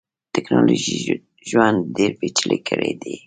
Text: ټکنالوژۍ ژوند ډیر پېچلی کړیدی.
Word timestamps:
ټکنالوژۍ 0.33 0.97
ژوند 1.49 1.79
ډیر 1.97 2.11
پېچلی 2.19 2.59
کړیدی. 2.67 3.15